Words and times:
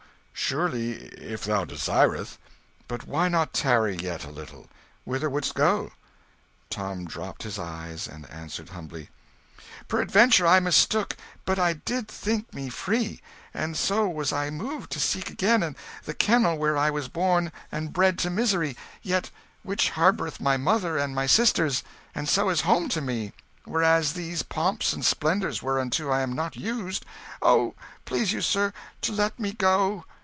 Surely, 0.33 0.93
if 1.13 1.45
thou 1.45 1.63
desirest. 1.63 2.37
But 2.89 3.07
why 3.07 3.29
not 3.29 3.53
tarry 3.53 3.95
yet 3.95 4.25
a 4.25 4.31
little? 4.31 4.67
Whither 5.05 5.29
would'st 5.29 5.53
go?" 5.53 5.91
Tom 6.69 7.05
dropped 7.05 7.43
his 7.43 7.57
eyes, 7.57 8.05
and 8.05 8.29
answered 8.29 8.69
humbly 8.69 9.09
"Peradventure 9.87 10.45
I 10.45 10.59
mistook; 10.59 11.15
but 11.45 11.57
I 11.57 11.73
did 11.73 12.09
think 12.09 12.53
me 12.53 12.67
free, 12.69 13.21
and 13.53 13.77
so 13.77 14.09
was 14.09 14.33
I 14.33 14.49
moved 14.49 14.91
to 14.91 14.99
seek 14.99 15.29
again 15.29 15.73
the 16.03 16.13
kennel 16.13 16.57
where 16.57 16.75
I 16.75 16.89
was 16.89 17.07
born 17.07 17.53
and 17.71 17.93
bred 17.93 18.19
to 18.19 18.29
misery, 18.29 18.75
yet 19.01 19.29
which 19.63 19.91
harboureth 19.91 20.41
my 20.41 20.57
mother 20.57 20.97
and 20.97 21.15
my 21.15 21.27
sisters, 21.27 21.81
and 22.13 22.27
so 22.27 22.49
is 22.49 22.61
home 22.61 22.89
to 22.89 22.99
me; 22.99 23.31
whereas 23.63 24.13
these 24.13 24.43
pomps 24.43 24.91
and 24.91 25.05
splendours 25.05 25.63
whereunto 25.63 26.09
I 26.09 26.19
am 26.19 26.33
not 26.33 26.57
used 26.57 27.05
oh, 27.41 27.73
please 28.03 28.33
you, 28.33 28.41
sir, 28.41 28.73
to 29.03 29.13
let 29.13 29.39
me 29.39 29.53
go!" 29.53 30.03